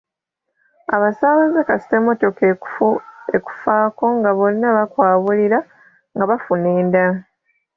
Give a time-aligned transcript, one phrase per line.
[0.95, 2.41] Abasaabaze kasita emmotoka
[3.37, 5.59] ekufaako nga bonna bakwabulira
[6.15, 7.19] nga bafuna endala.